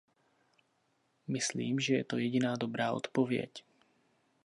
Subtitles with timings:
[1.27, 3.51] Myslím, že to je jediná dobrá odpověď.